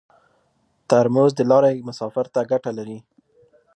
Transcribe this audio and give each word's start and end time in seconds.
ترموز 0.89 1.31
د 1.35 1.41
لارې 1.51 1.85
مسافر 1.87 2.25
ته 2.33 2.41
ګټه 2.51 2.71
لري. 2.77 2.99